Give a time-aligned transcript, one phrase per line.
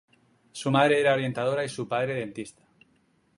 [0.51, 2.63] Su madre era orientadora y su padre dentista.